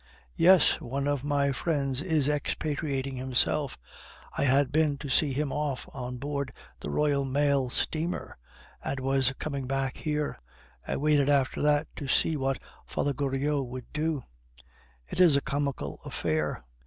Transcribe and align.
"Yes. 0.35 0.81
One 0.81 1.05
of 1.07 1.23
my 1.23 1.51
friends 1.51 2.01
is 2.01 2.27
expatriating 2.27 3.17
himself; 3.17 3.77
I 4.35 4.45
had 4.45 4.71
been 4.71 4.97
to 4.97 5.09
see 5.09 5.31
him 5.31 5.51
off 5.53 5.87
on 5.93 6.17
board 6.17 6.51
the 6.79 6.89
Royal 6.89 7.23
Mail 7.23 7.69
steamer, 7.69 8.35
and 8.83 8.99
was 8.99 9.31
coming 9.37 9.67
back 9.67 9.97
here. 9.97 10.39
I 10.87 10.97
waited 10.97 11.29
after 11.29 11.61
that 11.61 11.85
to 11.97 12.07
see 12.07 12.35
what 12.35 12.57
Father 12.87 13.13
Goriot 13.13 13.67
would 13.67 13.93
do; 13.93 14.23
it 15.07 15.19
is 15.19 15.35
a 15.35 15.41
comical 15.41 15.99
affair. 16.03 16.65